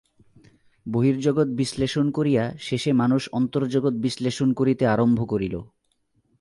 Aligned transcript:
বহির্জগৎ 0.85 1.47
বিশ্লেষণ 1.47 2.11
করিয়া 2.11 2.43
শেষে 2.59 2.91
মানুষ 2.93 3.29
অন্তর্জগৎ 3.31 3.93
বিশ্লেষণ 3.93 4.53
করিতে 4.53 4.83
আরম্ভ 4.87 5.19
করিল। 5.29 5.55